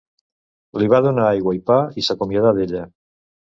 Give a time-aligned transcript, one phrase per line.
[0.83, 2.85] Li va donar aigua i pa i es acomiadar d"ella.